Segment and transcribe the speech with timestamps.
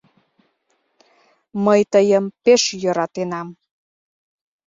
[1.65, 3.47] Мый тыйым пеш йӧратенам